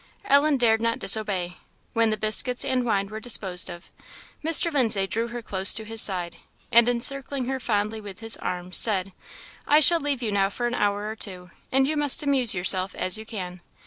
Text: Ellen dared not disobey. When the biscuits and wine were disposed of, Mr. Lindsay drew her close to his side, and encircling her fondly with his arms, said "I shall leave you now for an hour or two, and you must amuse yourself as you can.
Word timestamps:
Ellen 0.25 0.57
dared 0.57 0.81
not 0.81 0.97
disobey. 0.97 1.57
When 1.93 2.09
the 2.09 2.17
biscuits 2.17 2.65
and 2.65 2.83
wine 2.83 3.07
were 3.09 3.19
disposed 3.19 3.69
of, 3.69 3.91
Mr. 4.43 4.73
Lindsay 4.73 5.05
drew 5.05 5.27
her 5.27 5.43
close 5.43 5.75
to 5.75 5.85
his 5.85 6.01
side, 6.01 6.37
and 6.71 6.89
encircling 6.89 7.45
her 7.45 7.59
fondly 7.59 8.01
with 8.01 8.19
his 8.19 8.35
arms, 8.37 8.77
said 8.79 9.11
"I 9.67 9.79
shall 9.79 9.99
leave 9.99 10.23
you 10.23 10.31
now 10.31 10.49
for 10.49 10.65
an 10.65 10.73
hour 10.73 11.07
or 11.07 11.15
two, 11.15 11.51
and 11.71 11.87
you 11.87 11.95
must 11.95 12.23
amuse 12.23 12.55
yourself 12.55 12.95
as 12.95 13.19
you 13.19 13.27
can. 13.27 13.61